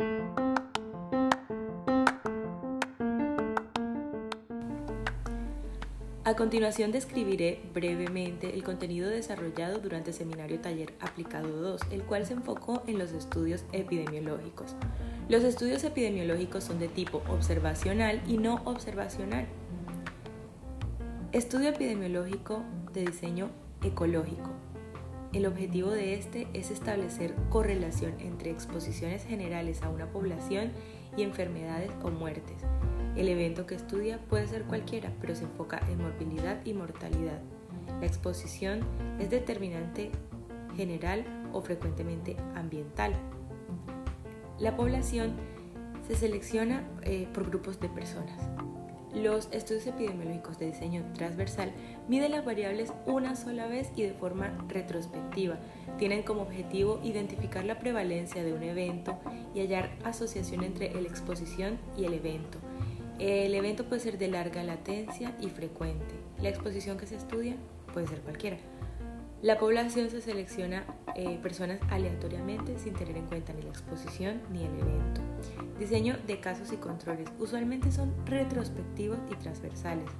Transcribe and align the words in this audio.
A 0.00 0.04
continuación 6.36 6.92
describiré 6.92 7.60
brevemente 7.74 8.54
el 8.54 8.62
contenido 8.62 9.08
desarrollado 9.08 9.80
durante 9.80 10.10
el 10.10 10.16
seminario 10.16 10.60
taller 10.60 10.94
aplicado 11.00 11.48
2, 11.48 11.80
el 11.90 12.04
cual 12.04 12.26
se 12.26 12.34
enfocó 12.34 12.84
en 12.86 12.98
los 12.98 13.10
estudios 13.10 13.64
epidemiológicos. 13.72 14.76
Los 15.28 15.42
estudios 15.42 15.82
epidemiológicos 15.82 16.62
son 16.62 16.78
de 16.78 16.86
tipo 16.86 17.24
observacional 17.28 18.22
y 18.28 18.36
no 18.36 18.62
observacional. 18.66 19.48
Estudio 21.32 21.70
epidemiológico 21.70 22.62
de 22.92 23.06
diseño 23.06 23.50
ecológico. 23.82 24.67
El 25.32 25.44
objetivo 25.44 25.90
de 25.90 26.14
este 26.14 26.48
es 26.54 26.70
establecer 26.70 27.34
correlación 27.50 28.14
entre 28.18 28.50
exposiciones 28.50 29.24
generales 29.24 29.82
a 29.82 29.90
una 29.90 30.10
población 30.10 30.72
y 31.18 31.22
enfermedades 31.22 31.90
o 32.02 32.10
muertes. 32.10 32.56
El 33.14 33.28
evento 33.28 33.66
que 33.66 33.74
estudia 33.74 34.18
puede 34.30 34.46
ser 34.46 34.64
cualquiera, 34.64 35.12
pero 35.20 35.34
se 35.34 35.44
enfoca 35.44 35.80
en 35.90 36.00
morbilidad 36.00 36.64
y 36.64 36.72
mortalidad. 36.72 37.40
La 38.00 38.06
exposición 38.06 38.80
es 39.18 39.28
determinante 39.28 40.10
general 40.76 41.26
o 41.52 41.60
frecuentemente 41.60 42.36
ambiental. 42.54 43.12
La 44.58 44.76
población 44.76 45.34
se 46.06 46.14
selecciona 46.14 46.88
eh, 47.02 47.28
por 47.34 47.44
grupos 47.50 47.78
de 47.80 47.90
personas. 47.90 48.40
Los 49.14 49.48
estudios 49.52 49.86
epidemiológicos 49.86 50.58
de 50.58 50.66
diseño 50.66 51.02
transversal 51.14 51.72
miden 52.08 52.32
las 52.32 52.44
variables 52.44 52.92
una 53.06 53.36
sola 53.36 53.66
vez 53.66 53.90
y 53.96 54.02
de 54.02 54.12
forma 54.12 54.52
retrospectiva. 54.68 55.58
Tienen 55.98 56.22
como 56.22 56.42
objetivo 56.42 57.00
identificar 57.02 57.64
la 57.64 57.78
prevalencia 57.78 58.44
de 58.44 58.52
un 58.52 58.62
evento 58.62 59.18
y 59.54 59.60
hallar 59.60 59.90
asociación 60.04 60.62
entre 60.62 60.92
la 60.92 61.08
exposición 61.08 61.78
y 61.96 62.04
el 62.04 62.14
evento. 62.14 62.58
El 63.18 63.54
evento 63.54 63.84
puede 63.84 64.00
ser 64.00 64.18
de 64.18 64.28
larga 64.28 64.62
latencia 64.62 65.34
y 65.40 65.48
frecuente. 65.48 66.14
La 66.40 66.50
exposición 66.50 66.98
que 66.98 67.06
se 67.06 67.16
estudia 67.16 67.56
puede 67.92 68.06
ser 68.06 68.20
cualquiera. 68.20 68.58
La 69.40 69.56
población 69.56 70.10
se 70.10 70.20
selecciona 70.20 70.84
eh, 71.14 71.38
personas 71.40 71.78
aleatoriamente 71.90 72.76
sin 72.76 72.94
tener 72.94 73.16
en 73.16 73.26
cuenta 73.26 73.52
ni 73.52 73.62
la 73.62 73.68
exposición 73.68 74.40
ni 74.50 74.64
el 74.64 74.72
evento. 74.80 75.20
Diseño 75.78 76.16
de 76.26 76.40
casos 76.40 76.72
y 76.72 76.76
controles 76.76 77.28
usualmente 77.38 77.92
son 77.92 78.12
retrospectivos 78.26 79.20
y 79.30 79.36
transversales. 79.36 80.10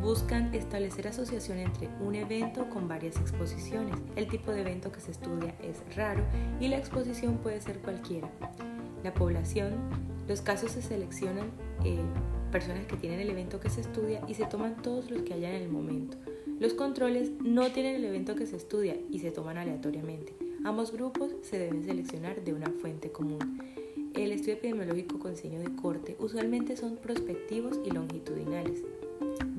Buscan 0.00 0.54
establecer 0.54 1.06
asociación 1.06 1.58
entre 1.58 1.90
un 2.00 2.14
evento 2.14 2.70
con 2.70 2.88
varias 2.88 3.16
exposiciones. 3.16 3.94
El 4.16 4.26
tipo 4.26 4.52
de 4.52 4.62
evento 4.62 4.90
que 4.90 5.00
se 5.00 5.10
estudia 5.10 5.54
es 5.62 5.82
raro 5.94 6.24
y 6.58 6.68
la 6.68 6.78
exposición 6.78 7.36
puede 7.36 7.60
ser 7.60 7.78
cualquiera. 7.80 8.30
La 9.04 9.12
población, 9.12 9.74
los 10.26 10.40
casos 10.40 10.72
se 10.72 10.80
seleccionan 10.80 11.50
eh, 11.84 12.00
personas 12.50 12.86
que 12.86 12.96
tienen 12.96 13.20
el 13.20 13.28
evento 13.28 13.60
que 13.60 13.68
se 13.68 13.82
estudia 13.82 14.22
y 14.26 14.32
se 14.32 14.46
toman 14.46 14.80
todos 14.80 15.10
los 15.10 15.22
que 15.24 15.34
hayan 15.34 15.52
en 15.52 15.62
el 15.62 15.68
momento. 15.68 16.16
Los 16.62 16.74
controles 16.74 17.32
no 17.40 17.72
tienen 17.72 17.96
el 17.96 18.04
evento 18.04 18.36
que 18.36 18.46
se 18.46 18.54
estudia 18.54 18.96
y 19.10 19.18
se 19.18 19.32
toman 19.32 19.58
aleatoriamente. 19.58 20.32
Ambos 20.62 20.92
grupos 20.92 21.32
se 21.42 21.58
deben 21.58 21.84
seleccionar 21.84 22.44
de 22.44 22.54
una 22.54 22.70
fuente 22.70 23.10
común. 23.10 23.58
El 24.14 24.30
estudio 24.30 24.54
epidemiológico 24.54 25.18
con 25.18 25.32
diseño 25.32 25.58
de 25.58 25.74
corte 25.74 26.14
usualmente 26.20 26.76
son 26.76 26.98
prospectivos 26.98 27.80
y 27.84 27.90
longitudinales. 27.90 28.84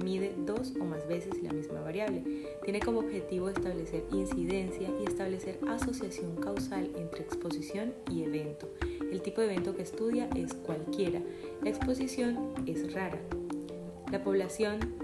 Mide 0.02 0.34
dos 0.46 0.76
o 0.80 0.86
más 0.86 1.06
veces 1.06 1.44
la 1.44 1.52
misma 1.52 1.82
variable. 1.82 2.24
Tiene 2.64 2.80
como 2.80 3.00
objetivo 3.00 3.50
establecer 3.50 4.06
incidencia 4.14 4.88
y 5.02 5.04
establecer 5.04 5.60
asociación 5.68 6.38
causal 6.38 6.90
entre 6.96 7.24
exposición 7.24 7.94
y 8.14 8.24
evento. 8.24 8.70
El 9.12 9.22
tipo 9.22 9.42
de 9.42 9.48
evento 9.48 9.76
que 9.76 9.82
estudia 9.82 10.30
es 10.38 10.54
cualquiera. 10.54 11.22
La 11.64 11.70
exposición 11.70 12.54
es 12.66 12.94
rara. 12.94 13.20
La 14.10 14.24
población 14.24 15.03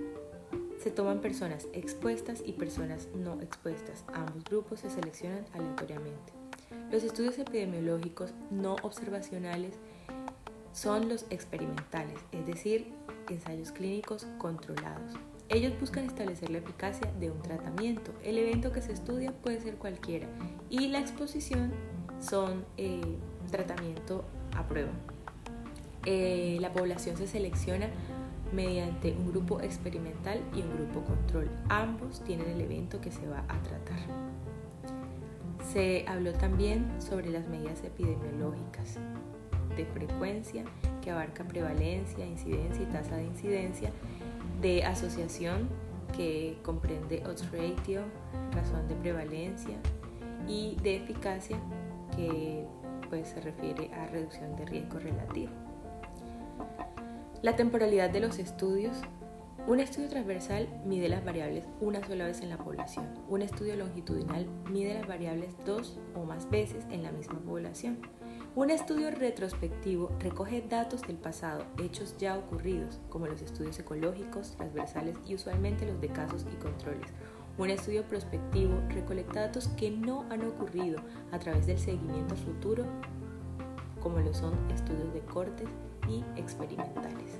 se 0.79 0.91
toman 0.91 1.19
personas 1.19 1.67
expuestas 1.73 2.41
y 2.45 2.53
personas 2.53 3.07
no 3.13 3.41
expuestas. 3.41 4.05
Ambos 4.13 4.43
grupos 4.45 4.79
se 4.79 4.89
seleccionan 4.89 5.45
aleatoriamente. 5.53 6.33
Los 6.91 7.03
estudios 7.03 7.37
epidemiológicos 7.37 8.33
no 8.49 8.75
observacionales 8.81 9.75
son 10.71 11.09
los 11.09 11.25
experimentales, 11.29 12.19
es 12.31 12.45
decir, 12.45 12.93
ensayos 13.29 13.71
clínicos 13.71 14.25
controlados. 14.37 15.13
Ellos 15.49 15.73
buscan 15.79 16.05
establecer 16.05 16.49
la 16.51 16.59
eficacia 16.59 17.11
de 17.19 17.31
un 17.31 17.41
tratamiento. 17.41 18.13
El 18.23 18.37
evento 18.37 18.71
que 18.71 18.81
se 18.81 18.93
estudia 18.93 19.33
puede 19.33 19.59
ser 19.59 19.75
cualquiera 19.75 20.27
y 20.69 20.87
la 20.87 20.99
exposición 20.99 21.71
son 22.21 22.65
eh, 22.77 23.01
tratamiento 23.51 24.23
a 24.55 24.67
prueba. 24.67 24.91
Eh, 26.05 26.57
la 26.61 26.71
población 26.71 27.17
se 27.17 27.27
selecciona 27.27 27.89
mediante 28.51 29.13
un 29.13 29.27
grupo 29.31 29.61
experimental 29.61 30.41
y 30.53 30.61
un 30.61 30.73
grupo 30.73 31.03
control. 31.03 31.49
Ambos 31.69 32.23
tienen 32.23 32.49
el 32.49 32.61
evento 32.61 32.99
que 33.01 33.11
se 33.11 33.27
va 33.27 33.39
a 33.47 33.61
tratar. 33.61 33.99
Se 35.71 36.05
habló 36.07 36.33
también 36.33 36.89
sobre 36.99 37.29
las 37.29 37.47
medidas 37.47 37.83
epidemiológicas 37.83 38.97
de 39.75 39.85
frecuencia 39.85 40.63
que 41.01 41.11
abarca 41.11 41.43
prevalencia, 41.43 42.25
incidencia 42.25 42.83
y 42.83 42.85
tasa 42.87 43.17
de 43.17 43.25
incidencia, 43.25 43.91
de 44.61 44.83
asociación 44.83 45.69
que 46.15 46.57
comprende 46.63 47.23
odds 47.25 47.51
ratio, 47.51 48.01
razón 48.51 48.87
de 48.87 48.95
prevalencia 48.95 49.77
y 50.47 50.75
de 50.81 50.97
eficacia 50.97 51.57
que 52.15 52.65
pues, 53.09 53.29
se 53.29 53.41
refiere 53.41 53.93
a 53.93 54.07
reducción 54.07 54.55
de 54.55 54.65
riesgo 54.65 54.99
relativo. 54.99 55.68
La 57.41 57.55
temporalidad 57.55 58.09
de 58.09 58.19
los 58.19 58.37
estudios 58.37 58.97
un 59.65 59.79
estudio 59.79 60.09
transversal 60.09 60.67
mide 60.83 61.09
las 61.09 61.23
variables 61.23 61.65
una 61.79 62.05
sola 62.05 62.25
vez 62.25 62.41
en 62.41 62.49
la 62.49 62.57
población. 62.57 63.05
Un 63.29 63.43
estudio 63.43 63.75
longitudinal 63.75 64.47
mide 64.69 64.95
las 64.95 65.07
variables 65.07 65.53
dos 65.63 65.99
o 66.15 66.23
más 66.23 66.49
veces 66.49 66.85
en 66.89 67.03
la 67.03 67.11
misma 67.11 67.39
población. 67.39 67.99
Un 68.55 68.71
estudio 68.71 69.11
retrospectivo 69.11 70.09
recoge 70.19 70.63
datos 70.67 71.03
del 71.03 71.17
pasado, 71.17 71.65
hechos 71.77 72.17
ya 72.17 72.35
ocurridos, 72.35 72.99
como 73.09 73.27
los 73.27 73.41
estudios 73.41 73.77
ecológicos, 73.77 74.55
transversales 74.57 75.15
y 75.27 75.35
usualmente 75.35 75.85
los 75.85 76.01
de 76.01 76.09
casos 76.09 76.45
y 76.51 76.55
controles. 76.55 77.11
Un 77.57 77.69
estudio 77.69 78.03
prospectivo 78.03 78.81
recolecta 78.89 79.41
datos 79.41 79.67
que 79.77 79.91
no 79.91 80.25
han 80.31 80.45
ocurrido 80.45 80.99
a 81.31 81.37
través 81.37 81.67
del 81.67 81.77
seguimiento 81.77 82.35
futuro, 82.35 82.85
como 84.01 84.17
lo 84.17 84.33
son 84.33 84.53
estudios 84.71 85.13
de 85.13 85.21
cortes 85.21 85.69
y 86.09 86.23
experimentales. 86.35 87.39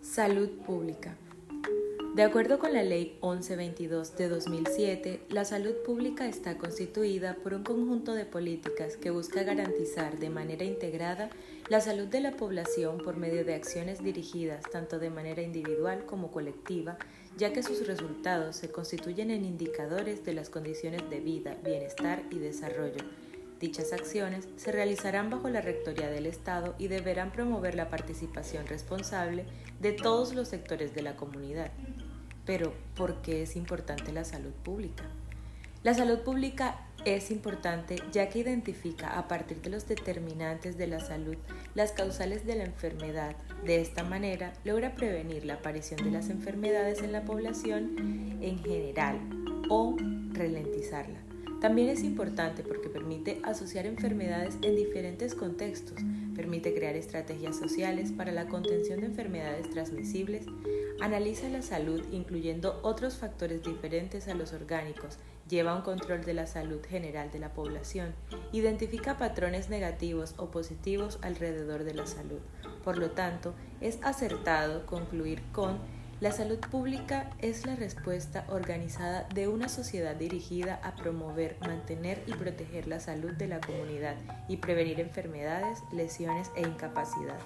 Salud 0.00 0.50
pública. 0.66 1.16
De 2.14 2.24
acuerdo 2.24 2.58
con 2.58 2.72
la 2.72 2.82
Ley 2.82 3.16
1122 3.22 4.16
de 4.16 4.28
2007, 4.28 5.20
la 5.28 5.44
salud 5.44 5.74
pública 5.86 6.26
está 6.26 6.58
constituida 6.58 7.36
por 7.36 7.54
un 7.54 7.62
conjunto 7.62 8.14
de 8.14 8.24
políticas 8.24 8.96
que 8.96 9.10
busca 9.10 9.44
garantizar 9.44 10.18
de 10.18 10.28
manera 10.28 10.64
integrada 10.64 11.30
la 11.68 11.80
salud 11.80 12.08
de 12.08 12.20
la 12.20 12.32
población 12.32 12.98
por 12.98 13.16
medio 13.16 13.44
de 13.44 13.54
acciones 13.54 14.02
dirigidas 14.02 14.64
tanto 14.72 14.98
de 14.98 15.08
manera 15.08 15.42
individual 15.42 16.04
como 16.04 16.32
colectiva, 16.32 16.98
ya 17.38 17.52
que 17.52 17.62
sus 17.62 17.86
resultados 17.86 18.56
se 18.56 18.72
constituyen 18.72 19.30
en 19.30 19.44
indicadores 19.44 20.24
de 20.24 20.34
las 20.34 20.50
condiciones 20.50 21.08
de 21.10 21.20
vida, 21.20 21.58
bienestar 21.62 22.24
y 22.32 22.40
desarrollo 22.40 23.04
Dichas 23.60 23.92
acciones 23.92 24.48
se 24.56 24.72
realizarán 24.72 25.28
bajo 25.28 25.50
la 25.50 25.60
Rectoría 25.60 26.08
del 26.08 26.24
Estado 26.24 26.74
y 26.78 26.88
deberán 26.88 27.30
promover 27.30 27.74
la 27.74 27.90
participación 27.90 28.66
responsable 28.66 29.44
de 29.80 29.92
todos 29.92 30.34
los 30.34 30.48
sectores 30.48 30.94
de 30.94 31.02
la 31.02 31.14
comunidad. 31.14 31.70
Pero, 32.50 32.72
¿por 32.96 33.22
qué 33.22 33.44
es 33.44 33.54
importante 33.54 34.10
la 34.12 34.24
salud 34.24 34.50
pública? 34.50 35.04
La 35.84 35.94
salud 35.94 36.18
pública 36.22 36.80
es 37.04 37.30
importante 37.30 37.94
ya 38.10 38.28
que 38.28 38.40
identifica 38.40 39.16
a 39.16 39.28
partir 39.28 39.62
de 39.62 39.70
los 39.70 39.86
determinantes 39.86 40.76
de 40.76 40.88
la 40.88 40.98
salud 40.98 41.36
las 41.76 41.92
causales 41.92 42.44
de 42.46 42.56
la 42.56 42.64
enfermedad. 42.64 43.36
De 43.64 43.80
esta 43.80 44.02
manera 44.02 44.52
logra 44.64 44.96
prevenir 44.96 45.44
la 45.44 45.54
aparición 45.54 46.02
de 46.02 46.10
las 46.10 46.28
enfermedades 46.28 47.04
en 47.04 47.12
la 47.12 47.22
población 47.22 48.40
en 48.42 48.58
general 48.64 49.20
o 49.68 49.94
ralentizarla. 50.32 51.29
También 51.60 51.90
es 51.90 52.02
importante 52.02 52.62
porque 52.62 52.88
permite 52.88 53.38
asociar 53.42 53.84
enfermedades 53.84 54.56
en 54.62 54.76
diferentes 54.76 55.34
contextos, 55.34 55.98
permite 56.34 56.74
crear 56.74 56.96
estrategias 56.96 57.58
sociales 57.58 58.12
para 58.12 58.32
la 58.32 58.48
contención 58.48 59.00
de 59.00 59.06
enfermedades 59.08 59.68
transmisibles, 59.68 60.46
analiza 61.02 61.50
la 61.50 61.60
salud 61.60 62.02
incluyendo 62.12 62.80
otros 62.82 63.18
factores 63.18 63.62
diferentes 63.62 64.26
a 64.28 64.34
los 64.34 64.54
orgánicos, 64.54 65.18
lleva 65.50 65.76
un 65.76 65.82
control 65.82 66.24
de 66.24 66.32
la 66.32 66.46
salud 66.46 66.80
general 66.88 67.30
de 67.30 67.40
la 67.40 67.52
población, 67.52 68.14
identifica 68.52 69.18
patrones 69.18 69.68
negativos 69.68 70.34
o 70.38 70.50
positivos 70.50 71.18
alrededor 71.20 71.84
de 71.84 71.92
la 71.92 72.06
salud. 72.06 72.40
Por 72.84 72.96
lo 72.96 73.10
tanto, 73.10 73.52
es 73.82 73.98
acertado 74.02 74.86
concluir 74.86 75.42
con 75.52 75.78
la 76.20 76.32
salud 76.32 76.58
pública 76.58 77.30
es 77.38 77.64
la 77.64 77.76
respuesta 77.76 78.44
organizada 78.50 79.26
de 79.34 79.48
una 79.48 79.70
sociedad 79.70 80.14
dirigida 80.14 80.78
a 80.84 80.94
promover, 80.94 81.56
mantener 81.62 82.22
y 82.26 82.32
proteger 82.32 82.88
la 82.88 83.00
salud 83.00 83.32
de 83.32 83.48
la 83.48 83.58
comunidad 83.62 84.16
y 84.46 84.58
prevenir 84.58 85.00
enfermedades, 85.00 85.78
lesiones 85.92 86.50
e 86.56 86.60
incapacidad. 86.60 87.38